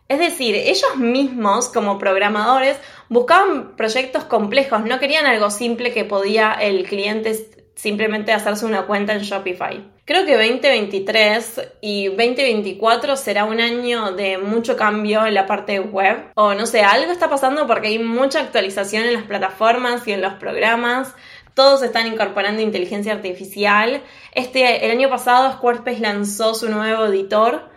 Es 0.08 0.18
decir, 0.18 0.56
ellos 0.56 0.98
mismos 0.98 1.70
como 1.70 2.00
programadores 2.00 2.78
buscaban 3.10 3.76
proyectos 3.76 4.24
complejos, 4.24 4.84
no 4.86 5.00
querían 5.00 5.28
algo 5.28 5.52
simple 5.52 5.94
que 5.94 6.04
podía 6.04 6.54
el 6.54 6.84
cliente 6.86 7.61
simplemente 7.82 8.32
hacerse 8.32 8.68
una 8.68 8.84
cuenta 8.84 9.14
en 9.14 9.22
Shopify. 9.22 9.84
Creo 10.06 10.24
que 10.24 10.34
2023 10.34 11.70
y 11.82 12.10
2024 12.10 13.18
será 13.18 13.46
un 13.46 13.60
año 13.60 14.12
de 14.12 14.38
mucho 14.38 14.78
cambio 14.78 15.26
en 15.26 15.34
la 15.34 15.48
parte 15.48 15.80
web. 15.80 16.28
O 16.36 16.54
no 16.54 16.68
sé, 16.68 16.82
algo 16.82 17.12
está 17.12 17.28
pasando 17.28 17.66
porque 17.66 17.88
hay 17.88 17.98
mucha 17.98 18.42
actualización 18.42 19.06
en 19.06 19.16
las 19.16 19.24
plataformas 19.24 20.08
y 20.08 20.12
en 20.12 20.22
los 20.22 20.34
programas. 20.36 21.16
Todos 21.56 21.82
están 21.82 22.06
incorporando 22.06 22.62
inteligencia 22.62 23.14
artificial. 23.14 24.04
Este, 24.36 24.86
el 24.86 24.92
año 24.92 25.10
pasado 25.10 25.52
Squarespace 25.52 26.02
lanzó 26.02 26.54
su 26.54 26.70
nuevo 26.70 27.06
editor, 27.06 27.68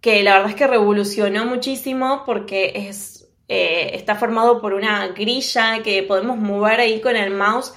que 0.00 0.24
la 0.24 0.32
verdad 0.32 0.50
es 0.50 0.56
que 0.56 0.66
revolucionó 0.66 1.44
muchísimo 1.44 2.24
porque 2.26 2.88
es, 2.88 3.28
eh, 3.46 3.92
está 3.94 4.16
formado 4.16 4.60
por 4.60 4.74
una 4.74 5.06
grilla 5.08 5.80
que 5.84 6.02
podemos 6.02 6.38
mover 6.38 6.80
ahí 6.80 7.00
con 7.00 7.14
el 7.14 7.30
mouse 7.30 7.72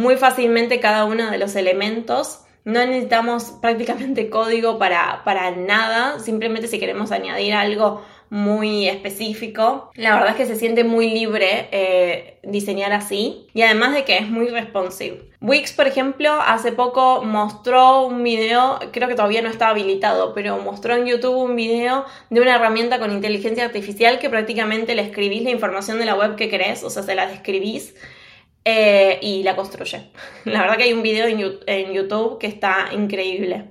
muy 0.00 0.16
fácilmente 0.16 0.80
cada 0.80 1.04
uno 1.04 1.30
de 1.30 1.38
los 1.38 1.54
elementos. 1.54 2.40
No 2.64 2.84
necesitamos 2.84 3.44
prácticamente 3.62 4.30
código 4.30 4.78
para, 4.78 5.22
para 5.24 5.50
nada, 5.52 6.18
simplemente 6.18 6.66
si 6.66 6.78
queremos 6.78 7.12
añadir 7.12 7.54
algo 7.54 8.02
muy 8.30 8.86
específico. 8.88 9.90
La 9.96 10.14
verdad 10.14 10.30
es 10.30 10.36
que 10.36 10.46
se 10.46 10.54
siente 10.54 10.84
muy 10.84 11.10
libre 11.10 11.68
eh, 11.72 12.38
diseñar 12.44 12.92
así 12.92 13.48
y 13.52 13.62
además 13.62 13.92
de 13.92 14.04
que 14.04 14.18
es 14.18 14.30
muy 14.30 14.46
responsive. 14.46 15.28
Wix, 15.40 15.72
por 15.72 15.88
ejemplo, 15.88 16.30
hace 16.40 16.70
poco 16.70 17.24
mostró 17.24 18.06
un 18.06 18.22
video, 18.22 18.78
creo 18.92 19.08
que 19.08 19.16
todavía 19.16 19.42
no 19.42 19.48
está 19.48 19.70
habilitado, 19.70 20.32
pero 20.32 20.58
mostró 20.58 20.94
en 20.94 21.06
YouTube 21.06 21.34
un 21.34 21.56
video 21.56 22.04
de 22.30 22.40
una 22.40 22.54
herramienta 22.54 23.00
con 23.00 23.10
inteligencia 23.10 23.64
artificial 23.64 24.20
que 24.20 24.30
prácticamente 24.30 24.94
le 24.94 25.02
escribís 25.02 25.42
la 25.42 25.50
información 25.50 25.98
de 25.98 26.04
la 26.04 26.14
web 26.14 26.36
que 26.36 26.48
querés, 26.48 26.84
o 26.84 26.90
sea, 26.90 27.02
se 27.02 27.16
la 27.16 27.26
describís 27.26 27.94
eh, 28.64 29.18
y 29.22 29.42
la 29.42 29.56
construye. 29.56 30.10
La 30.44 30.60
verdad 30.62 30.76
que 30.76 30.84
hay 30.84 30.92
un 30.92 31.02
video 31.02 31.26
en 31.26 31.92
YouTube 31.92 32.38
que 32.38 32.46
está 32.46 32.90
increíble. 32.92 33.70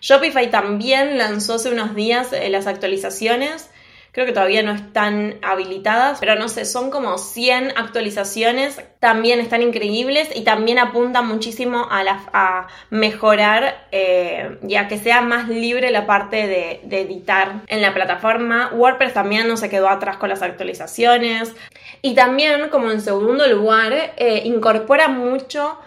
Shopify 0.00 0.50
también 0.50 1.18
lanzó 1.18 1.54
hace 1.54 1.70
unos 1.70 1.94
días 1.94 2.32
eh, 2.32 2.48
las 2.48 2.66
actualizaciones 2.66 3.70
creo 4.16 4.24
que 4.24 4.32
todavía 4.32 4.62
no 4.62 4.72
están 4.72 5.34
habilitadas, 5.42 6.20
pero 6.20 6.36
no 6.36 6.48
sé, 6.48 6.64
son 6.64 6.90
como 6.90 7.18
100 7.18 7.74
actualizaciones, 7.76 8.80
también 8.98 9.40
están 9.40 9.60
increíbles 9.60 10.30
y 10.34 10.42
también 10.42 10.78
apuntan 10.78 11.26
muchísimo 11.28 11.86
a, 11.90 12.02
a 12.32 12.66
mejorar 12.88 13.86
eh, 13.92 14.56
y 14.66 14.76
a 14.76 14.88
que 14.88 14.96
sea 14.96 15.20
más 15.20 15.50
libre 15.50 15.90
la 15.90 16.06
parte 16.06 16.46
de, 16.46 16.80
editar 16.98 17.56
en 17.66 17.82
la 17.82 17.92
plataforma. 17.92 18.70
WordPress 18.72 19.12
también 19.12 19.48
no 19.48 19.58
se 19.58 19.68
quedó 19.68 19.90
atrás 19.90 20.16
con 20.16 20.30
las 20.30 20.40
actualizaciones 20.40 21.54
y 22.00 22.14
también 22.14 22.70
como 22.70 22.90
en 22.90 23.02
segundo 23.02 23.46
lugar 23.46 23.92
eh, 24.16 24.40
incorpora 24.46 25.08
mucho 25.08 25.78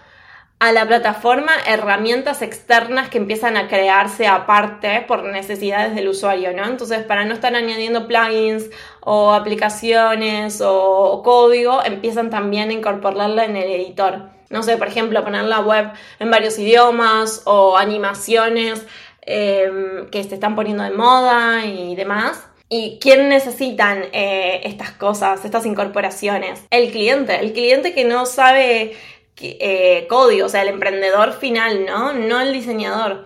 a 0.59 0.73
la 0.73 0.85
plataforma 0.85 1.53
herramientas 1.65 2.41
externas 2.41 3.09
que 3.09 3.17
empiezan 3.17 3.55
a 3.55 3.69
crearse 3.69 4.27
aparte 4.27 5.05
por 5.07 5.23
necesidades 5.23 5.95
del 5.95 6.09
usuario, 6.09 6.51
¿no? 6.53 6.65
Entonces, 6.65 7.03
para 7.03 7.23
no 7.23 7.33
estar 7.33 7.55
añadiendo 7.55 8.07
plugins 8.07 8.69
o 8.99 9.33
aplicaciones 9.33 10.61
o 10.63 11.21
código, 11.23 11.81
empiezan 11.85 12.29
también 12.29 12.69
a 12.69 12.73
incorporarla 12.73 13.45
en 13.45 13.55
el 13.55 13.71
editor. 13.71 14.29
No 14.49 14.61
sé, 14.63 14.75
por 14.75 14.87
ejemplo, 14.87 15.23
poner 15.23 15.45
la 15.45 15.61
web 15.61 15.91
en 16.19 16.29
varios 16.29 16.59
idiomas 16.59 17.43
o 17.45 17.77
animaciones 17.77 18.85
em, 19.21 20.09
que 20.09 20.23
se 20.25 20.35
están 20.35 20.55
poniendo 20.55 20.83
de 20.83 20.91
moda 20.91 21.65
y 21.65 21.95
demás. 21.95 22.45
¿Y 22.67 22.99
quién 22.99 23.29
necesitan 23.29 24.03
eh, 24.11 24.61
estas 24.63 24.91
cosas, 24.91 25.43
estas 25.45 25.65
incorporaciones? 25.65 26.63
El 26.69 26.91
cliente, 26.91 27.39
el 27.39 27.53
cliente 27.53 27.93
que 27.93 28.05
no 28.05 28.25
sabe 28.25 28.95
eh, 29.41 30.05
código, 30.09 30.45
o 30.45 30.49
sea, 30.49 30.61
el 30.61 30.69
emprendedor 30.69 31.33
final, 31.33 31.85
¿no? 31.85 32.13
No 32.13 32.39
el 32.41 32.53
diseñador. 32.53 33.25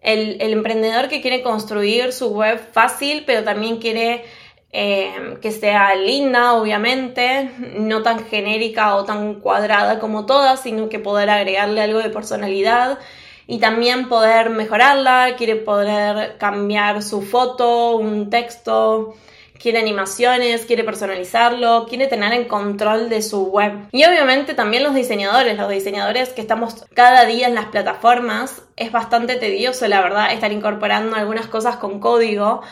El, 0.00 0.40
emprendedor 0.40 1.08
que 1.08 1.20
quiere 1.20 1.42
construir 1.42 2.12
su 2.12 2.28
web 2.28 2.60
fácil, 2.72 3.24
pero 3.26 3.42
también 3.42 3.78
quiere 3.78 4.24
eh, 4.72 5.36
que 5.40 5.50
sea 5.50 5.94
linda, 5.96 6.54
obviamente, 6.54 7.50
no 7.78 8.02
tan 8.02 8.24
genérica 8.26 8.94
o 8.96 9.04
tan 9.04 9.40
cuadrada 9.40 9.98
como 9.98 10.26
todas, 10.26 10.62
sino 10.62 10.88
que 10.88 10.98
poder 10.98 11.30
agregarle 11.30 11.80
algo 11.80 11.98
de 11.98 12.10
personalidad 12.10 12.98
y 13.46 13.58
también 13.58 14.08
poder 14.08 14.50
mejorarla, 14.50 15.34
quiere 15.36 15.56
poder 15.56 16.36
cambiar 16.38 17.02
su 17.02 17.22
foto, 17.22 17.96
un 17.96 18.28
texto, 18.28 19.14
quiere 19.60 19.78
animaciones, 19.78 20.66
quiere 20.66 20.84
personalizarlo, 20.84 21.86
quiere 21.88 22.06
tener 22.06 22.32
en 22.32 22.44
control 22.44 23.08
de 23.08 23.22
su 23.22 23.46
web. 23.46 23.88
Y 23.92 24.04
obviamente 24.04 24.54
también 24.54 24.82
los 24.82 24.94
diseñadores, 24.94 25.56
los 25.56 25.68
diseñadores 25.68 26.30
que 26.30 26.40
estamos 26.40 26.84
cada 26.94 27.24
día 27.24 27.46
en 27.48 27.54
las 27.54 27.66
plataformas, 27.66 28.62
es 28.76 28.92
bastante 28.92 29.36
tedioso, 29.36 29.86
la 29.88 30.00
verdad, 30.00 30.32
estar 30.32 30.52
incorporando 30.52 31.16
algunas 31.16 31.46
cosas 31.46 31.76
con 31.76 32.00
código 32.00 32.62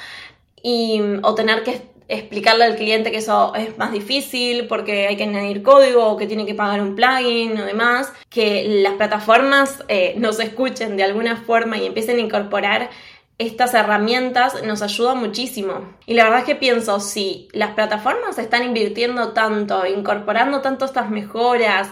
y, 0.62 1.00
o 1.22 1.34
tener 1.34 1.62
que 1.62 1.94
explicarle 2.08 2.64
al 2.64 2.76
cliente 2.76 3.10
que 3.10 3.18
eso 3.18 3.54
es 3.54 3.78
más 3.78 3.92
difícil 3.92 4.66
porque 4.66 5.06
hay 5.06 5.16
que 5.16 5.24
añadir 5.24 5.62
código 5.62 6.06
o 6.06 6.16
que 6.16 6.26
tiene 6.26 6.44
que 6.44 6.54
pagar 6.54 6.82
un 6.82 6.94
plugin 6.94 7.58
o 7.58 7.64
demás, 7.64 8.12
que 8.28 8.82
las 8.82 8.94
plataformas 8.94 9.82
eh, 9.88 10.14
nos 10.18 10.38
escuchen 10.38 10.96
de 10.96 11.04
alguna 11.04 11.36
forma 11.36 11.78
y 11.78 11.86
empiecen 11.86 12.18
a 12.18 12.20
incorporar 12.20 12.90
estas 13.38 13.74
herramientas 13.74 14.62
nos 14.62 14.82
ayudan 14.82 15.18
muchísimo. 15.18 15.94
Y 16.06 16.14
la 16.14 16.24
verdad 16.24 16.40
es 16.40 16.44
que 16.46 16.54
pienso, 16.54 17.00
si 17.00 17.48
las 17.52 17.70
plataformas 17.74 18.38
están 18.38 18.62
invirtiendo 18.62 19.32
tanto, 19.32 19.86
incorporando 19.86 20.60
tanto 20.60 20.84
estas 20.84 21.10
mejoras 21.10 21.88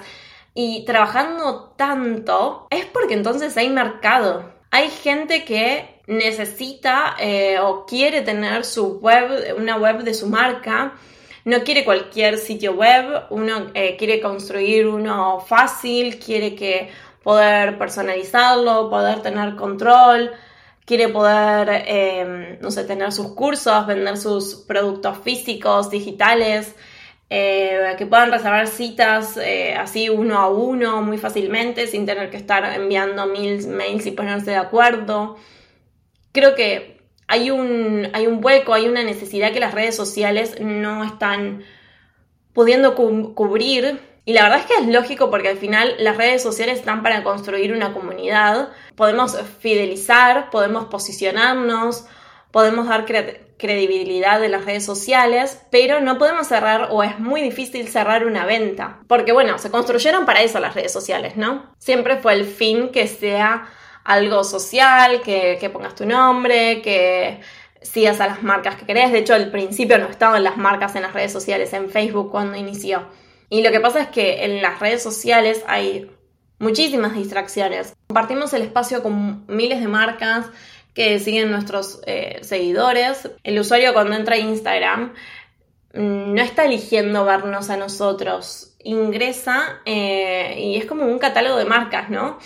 y 0.54 0.84
trabajando 0.84 1.75
tanto, 1.76 2.66
es 2.70 2.87
porque 2.87 3.14
entonces 3.14 3.56
hay 3.56 3.70
mercado. 3.70 4.52
Hay 4.70 4.90
gente 4.90 5.44
que 5.44 6.00
necesita 6.06 7.16
eh, 7.18 7.58
o 7.61 7.87
quiere 7.87 8.22
tener 8.22 8.64
su 8.64 8.99
web, 9.00 9.56
una 9.58 9.76
web 9.76 10.02
de 10.04 10.14
su 10.14 10.28
marca. 10.28 10.94
No 11.44 11.64
quiere 11.64 11.84
cualquier 11.84 12.38
sitio 12.38 12.75
web, 12.75 13.25
uno 13.30 13.72
eh, 13.75 13.96
quiere 13.96 14.20
construir 14.20 14.87
uno 14.87 15.40
fácil, 15.40 16.20
quiere 16.20 16.54
que 16.54 16.90
poder 17.25 17.78
personalizarlo, 17.78 18.88
poder 18.88 19.22
tener 19.22 19.56
control 19.56 20.30
quiere 20.84 21.08
poder, 21.08 21.84
em, 21.86 22.58
no 22.60 22.70
sé, 22.70 22.84
tener 22.84 23.12
sus 23.12 23.34
cursos, 23.34 23.86
vender 23.86 24.16
sus 24.16 24.54
productos 24.66 25.18
físicos, 25.18 25.90
digitales, 25.90 26.74
eh, 27.30 27.94
que 27.96 28.06
puedan 28.06 28.30
reservar 28.30 28.68
citas 28.68 29.38
eh, 29.38 29.74
así 29.74 30.10
uno 30.10 30.38
a 30.38 30.48
uno 30.48 31.02
muy 31.02 31.18
fácilmente, 31.18 31.86
sin 31.86 32.04
tener 32.04 32.30
que 32.30 32.36
estar 32.36 32.64
enviando 32.74 33.26
mil 33.26 33.66
mails 33.68 34.06
y 34.06 34.10
ponerse 34.10 34.50
de 34.50 34.58
acuerdo. 34.58 35.36
Creo 36.32 36.54
que 36.54 37.00
hay 37.28 37.50
un, 37.50 38.08
hay 38.12 38.26
un 38.26 38.44
hueco, 38.44 38.74
hay 38.74 38.86
una 38.86 39.02
necesidad 39.02 39.52
que 39.52 39.60
las 39.60 39.72
redes 39.74 39.96
sociales 39.96 40.60
no 40.60 41.04
están 41.04 41.64
pudiendo 42.52 42.94
cubrir 42.94 44.00
y 44.24 44.34
la 44.34 44.42
verdad 44.42 44.60
es 44.60 44.66
que 44.66 44.74
es 44.74 44.86
lógico 44.86 45.30
porque 45.30 45.48
al 45.48 45.58
final 45.58 45.94
las 45.98 46.16
redes 46.16 46.42
sociales 46.42 46.78
están 46.78 47.02
para 47.02 47.24
construir 47.24 47.72
una 47.72 47.92
comunidad. 47.92 48.68
Podemos 48.96 49.37
fidelizar, 49.61 50.50
podemos 50.50 50.87
posicionarnos, 50.87 52.06
podemos 52.50 52.87
dar 52.87 53.06
credibilidad 53.56 54.40
de 54.40 54.49
las 54.49 54.64
redes 54.64 54.84
sociales, 54.84 55.61
pero 55.70 56.00
no 56.00 56.18
podemos 56.18 56.46
cerrar 56.46 56.88
o 56.90 57.02
es 57.02 57.18
muy 57.18 57.40
difícil 57.40 57.88
cerrar 57.88 58.26
una 58.26 58.44
venta. 58.44 59.00
Porque 59.08 59.32
bueno, 59.32 59.58
se 59.58 59.70
construyeron 59.70 60.26
para 60.26 60.42
eso 60.42 60.61
las 60.61 60.75
redes 60.75 60.92
sociales, 60.92 61.37
¿no? 61.37 61.72
Siempre 61.78 62.16
fue 62.18 62.34
el 62.34 62.44
fin 62.44 62.90
que 62.90 63.06
sea 63.06 63.68
algo 64.04 64.44
social, 64.44 65.22
que, 65.22 65.58
que 65.61 65.70
pongas 65.70 65.94
tu 65.94 66.04
nombre, 66.04 66.82
que 66.82 67.40
sigas 67.80 68.20
a 68.20 68.26
las 68.26 68.42
marcas 68.42 68.76
que 68.76 68.87
querés. 68.87 69.12
De 69.12 69.18
hecho, 69.18 69.34
al 69.34 69.50
principio 69.50 69.99
no 69.99 70.06
estaban 70.06 70.42
las 70.42 70.56
marcas 70.56 70.94
en 70.96 71.02
las 71.02 71.12
redes 71.12 71.32
sociales, 71.32 71.72
en 71.72 71.90
Facebook 71.90 72.30
cuando 72.30 72.56
inició. 72.56 73.06
Y 73.49 73.62
lo 73.62 73.70
que 73.70 73.80
pasa 73.80 74.00
es 74.00 74.08
que 74.08 74.44
en 74.44 74.62
las 74.62 74.80
redes 74.80 75.02
sociales 75.02 75.62
hay 75.66 76.11
muchísimas 76.62 77.14
distracciones. 77.14 77.95
Compartimos 78.07 78.52
el 78.54 78.62
espacio 78.62 79.02
con 79.02 79.45
miles 79.49 79.81
de 79.81 79.88
marcas 79.88 80.47
que 80.95 81.19
siguen 81.19 81.50
nuestros 81.50 82.00
eh, 82.07 82.38
seguidores. 82.42 83.28
El 83.42 83.59
usuario 83.59 83.92
cuando 83.92 84.14
entra 84.14 84.37
a 84.37 84.38
Instagram 84.38 85.12
mm, 85.92 86.35
no 86.35 86.40
está 86.40 86.64
eligiendo 86.64 87.25
vernos 87.25 87.69
a 87.69 87.76
nosotros, 87.76 88.76
ingresa 88.85 89.81
eh, 89.85 90.54
y 90.57 90.76
es 90.76 90.87
como 90.87 91.04
un 91.04 91.19
catálogo 91.19 91.59
de 91.59 91.64
marcas, 91.64 92.09
¿no? 92.11 92.38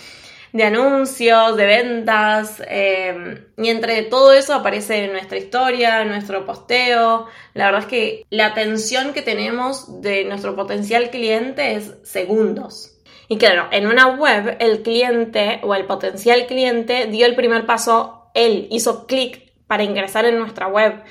de 0.53 0.63
anuncios, 0.63 1.55
de 1.55 1.65
ventas, 1.65 2.63
eh, 2.67 3.45
y 3.57 3.69
entre 3.69 4.01
todo 4.03 4.33
eso 4.33 4.55
aparece 4.55 5.07
nuestra 5.09 5.37
historia, 5.37 6.03
nuestro 6.05 6.45
posteo. 6.45 7.27
La 7.53 7.65
verdad 7.65 7.81
es 7.81 7.87
que 7.87 8.25
la 8.31 8.47
atención 8.47 9.13
que 9.13 9.21
tenemos 9.21 10.01
de 10.01 10.23
nuestro 10.23 10.55
potencial 10.55 11.11
cliente 11.11 11.75
es 11.75 11.93
segundos. 12.01 12.96
Y 13.29 13.37
claro, 13.37 13.67
en 13.71 13.87
una 13.87 14.07
web 14.07 14.55
el 14.59 14.83
cliente 14.83 15.59
o 15.63 15.75
el 15.75 15.85
potencial 15.85 16.47
cliente 16.47 17.07
dio 17.07 17.25
el 17.25 17.35
primer 17.35 17.65
paso, 17.65 18.29
él 18.33 18.67
hizo 18.71 19.05
clic 19.05 19.51
para 19.67 19.83
ingresar 19.83 20.25
en 20.25 20.39
nuestra 20.39 20.67
web. 20.67 21.03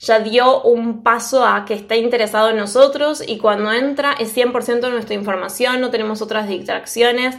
Ya 0.00 0.18
dio 0.18 0.62
un 0.62 1.04
paso 1.04 1.46
a 1.46 1.64
que 1.64 1.74
está 1.74 1.94
interesado 1.94 2.50
en 2.50 2.56
nosotros 2.56 3.22
y 3.24 3.38
cuando 3.38 3.72
entra 3.72 4.12
es 4.18 4.36
100% 4.36 4.90
nuestra 4.90 5.14
información, 5.14 5.80
no 5.80 5.90
tenemos 5.90 6.20
otras 6.20 6.48
distracciones. 6.48 7.36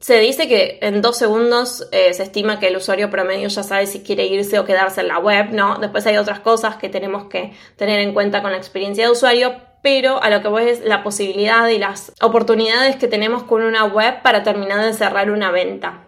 Se 0.00 0.18
dice 0.20 0.48
que 0.48 0.78
en 0.80 1.02
dos 1.02 1.18
segundos 1.18 1.86
eh, 1.92 2.14
se 2.14 2.22
estima 2.22 2.58
que 2.58 2.68
el 2.68 2.76
usuario 2.76 3.10
promedio 3.10 3.48
ya 3.48 3.62
sabe 3.62 3.86
si 3.86 4.00
quiere 4.02 4.26
irse 4.26 4.58
o 4.58 4.64
quedarse 4.64 5.02
en 5.02 5.08
la 5.08 5.18
web, 5.18 5.50
¿no? 5.50 5.78
Después 5.78 6.06
hay 6.06 6.16
otras 6.16 6.40
cosas 6.40 6.76
que 6.76 6.88
tenemos 6.88 7.24
que 7.24 7.52
tener 7.76 8.00
en 8.00 8.14
cuenta 8.14 8.40
con 8.40 8.52
la 8.52 8.56
experiencia 8.56 9.04
de 9.04 9.10
usuario, 9.10 9.56
pero 9.82 10.22
a 10.22 10.30
lo 10.30 10.42
que 10.42 10.48
voy 10.48 10.68
es 10.68 10.84
la 10.84 11.02
posibilidad 11.02 11.68
y 11.68 11.78
las 11.78 12.12
oportunidades 12.20 12.96
que 12.96 13.08
tenemos 13.08 13.42
con 13.44 13.62
una 13.62 13.84
web 13.84 14.22
para 14.22 14.42
terminar 14.42 14.84
de 14.84 14.92
cerrar 14.92 15.30
una 15.30 15.50
venta. 15.50 16.04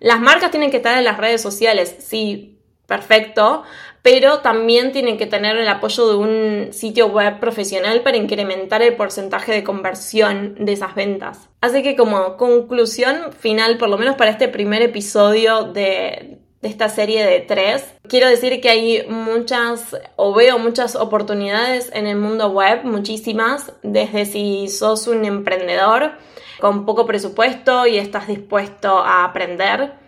Las 0.00 0.20
marcas 0.20 0.50
tienen 0.50 0.70
que 0.70 0.78
estar 0.78 0.98
en 0.98 1.04
las 1.04 1.18
redes 1.18 1.40
sociales, 1.40 1.96
sí, 2.00 2.58
perfecto, 2.86 3.62
pero 4.02 4.40
también 4.40 4.90
tienen 4.90 5.16
que 5.16 5.26
tener 5.26 5.56
el 5.56 5.68
apoyo 5.68 6.08
de 6.08 6.16
un 6.16 6.72
sitio 6.72 7.06
web 7.06 7.38
profesional 7.38 8.02
para 8.02 8.16
incrementar 8.16 8.82
el 8.82 8.96
porcentaje 8.96 9.52
de 9.52 9.62
conversión 9.62 10.56
de 10.58 10.72
esas 10.72 10.96
ventas. 10.96 11.48
Así 11.60 11.84
que 11.84 11.94
como 11.94 12.36
conclusión 12.36 13.32
final, 13.32 13.78
por 13.78 13.88
lo 13.88 13.96
menos 13.96 14.16
para 14.16 14.32
este 14.32 14.48
primer 14.48 14.82
episodio 14.82 15.64
de, 15.64 16.31
de 16.62 16.68
esta 16.68 16.88
serie 16.88 17.26
de 17.26 17.40
tres. 17.40 17.84
Quiero 18.08 18.28
decir 18.28 18.60
que 18.60 18.70
hay 18.70 19.06
muchas 19.08 19.96
o 20.16 20.32
veo 20.32 20.58
muchas 20.58 20.94
oportunidades 20.96 21.90
en 21.92 22.06
el 22.06 22.16
mundo 22.16 22.48
web, 22.50 22.84
muchísimas, 22.84 23.72
desde 23.82 24.24
si 24.24 24.68
sos 24.68 25.08
un 25.08 25.24
emprendedor 25.24 26.12
con 26.60 26.86
poco 26.86 27.04
presupuesto 27.04 27.86
y 27.86 27.98
estás 27.98 28.28
dispuesto 28.28 28.98
a 28.98 29.24
aprender 29.24 30.01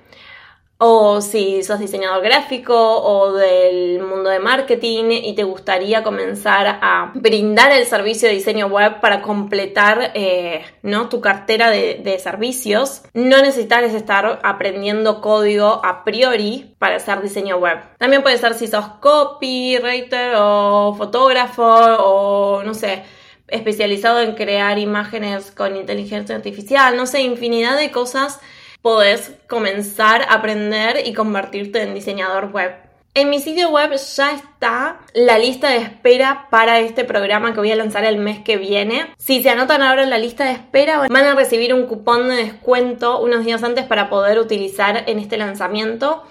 o 0.79 1.21
si 1.21 1.63
sos 1.63 1.79
diseñador 1.79 2.23
gráfico 2.23 2.75
o 2.77 3.33
del 3.33 4.03
mundo 4.03 4.29
de 4.29 4.41
marketing 4.41 5.05
y 5.11 5.35
te 5.35 5.45
gustaría 5.45 6.03
comenzar 6.03 6.79
a 6.83 7.13
brindar 7.15 7.71
el 7.71 7.87
servicio 7.87 8.29
de 8.29 8.35
diseño 8.35 8.67
web 8.67 9.01
para 9.01 9.23
completar 9.23 10.11
eh, 10.15 10.65
¿no? 10.83 11.09
tu 11.09 11.21
cartera 11.21 11.71
de, 11.71 12.01
de, 12.03 12.19
servicios, 12.19 13.03
no 13.15 13.41
necesitas 13.41 13.95
estar 13.95 14.41
aprendiendo 14.43 15.21
código 15.21 15.81
a 15.85 16.03
priori 16.03 16.75
para 16.79 16.97
hacer 16.97 17.23
diseño 17.23 17.57
web. 17.57 17.79
También 17.99 18.23
puede 18.23 18.39
ser 18.39 18.55
si 18.55 18.67
sos 18.67 18.87
copywriter 19.01 20.35
o 20.37 20.95
fotógrafo 20.99 21.63
o 21.65 22.63
no 22.65 22.75
sé 22.75 23.05
especializado 23.47 24.21
en 24.21 24.35
crear 24.35 24.79
imágenes 24.79 25.51
con 25.51 25.77
inteligencia 25.77 26.35
artificial, 26.35 26.97
no 26.97 27.07
sé, 27.07 27.21
infinidad 27.21 27.77
de 27.77 27.91
cosas 27.91 28.41
podés 28.85 29.33
comenzar 29.49 30.21
a 30.29 30.35
aprender 30.35 31.07
y 31.07 31.15
convertirte 31.15 31.81
en 31.81 31.95
diseñador 31.95 32.53
web. 32.53 32.75
En 33.15 33.31
mi 33.31 33.41
sitio 33.41 33.71
web 33.71 33.93
ya 33.95 34.33
está 34.33 35.01
la 35.15 35.39
lista 35.39 35.71
de 35.71 35.79
espera 35.79 36.49
para 36.51 36.81
este 36.81 37.05
programa 37.05 37.55
que 37.55 37.61
voy 37.61 37.73
a 37.73 37.77
lanzar 37.77 38.05
el 38.05 38.19
mes 38.19 38.41
que 38.41 38.59
viene. 38.59 39.07
Si 39.17 39.43
se 39.43 39.49
anotan 39.49 39.81
ahora 39.81 40.03
en 40.03 40.11
la 40.11 40.19
lista 40.19 40.45
de 40.45 40.53
espera, 40.53 41.07
van 41.09 41.25
a 41.25 41.35
recibir 41.35 41.73
un 41.73 41.87
cupón 41.87 42.29
de 42.29 42.37
descuento 42.37 43.23
unos 43.23 43.47
días 43.47 43.63
antes 43.63 43.87
para 43.87 44.11
poder 44.11 44.39
utilizar 44.39 45.05
en 45.07 45.19
este 45.19 45.39
lanzamiento. 45.39 46.23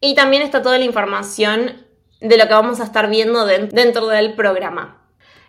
Y 0.00 0.14
también 0.14 0.44
está 0.44 0.62
toda 0.62 0.78
la 0.78 0.84
información 0.84 1.84
de 2.20 2.36
lo 2.36 2.46
que 2.46 2.54
vamos 2.54 2.78
a 2.78 2.84
estar 2.84 3.10
viendo 3.10 3.44
dentro 3.44 4.06
del 4.06 4.34
programa. 4.34 4.97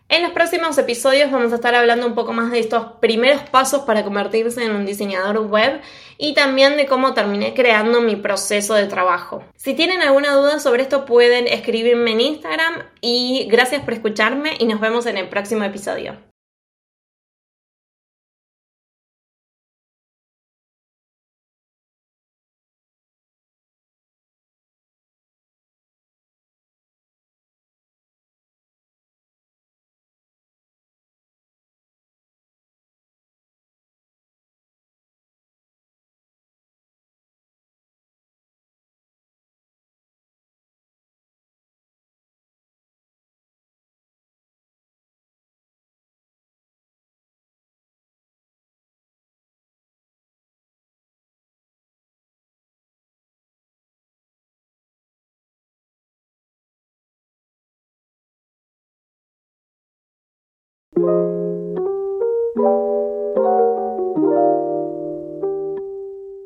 En 0.10 0.24
los 0.24 0.32
próximos 0.32 0.76
episodios 0.80 1.30
vamos 1.30 1.52
a 1.52 1.56
estar 1.56 1.76
hablando 1.76 2.08
un 2.08 2.16
poco 2.16 2.34
más 2.34 2.50
de 2.50 2.58
estos 2.58 2.94
primeros 3.00 3.44
pasos 3.44 3.84
para 3.84 4.04
convertirse 4.04 4.64
en 4.64 4.72
un 4.72 4.84
diseñador 4.84 5.38
web 5.46 5.82
y 6.18 6.34
también 6.34 6.78
de 6.78 6.88
cómo 6.88 7.14
terminé 7.14 7.54
creando 7.54 8.02
mi 8.02 8.16
proceso 8.16 8.74
de 8.74 8.88
trabajo. 8.88 9.44
Si 9.56 9.76
tienen 9.76 10.02
alguna 10.02 10.34
duda 10.34 10.60
sobre 10.60 10.82
esto 10.82 11.06
pueden 11.06 11.48
escribirme 11.48 12.14
en 12.14 12.22
Instagram 12.22 12.74
y 13.02 13.48
gracias 13.52 13.84
por 13.84 13.94
escucharme 13.94 14.54
y 14.58 14.66
nos 14.66 14.80
vemos 14.80 15.06
en 15.06 15.18
el 15.18 15.30
próximo 15.30 15.64
episodio. 15.64 16.29
You 60.98 61.39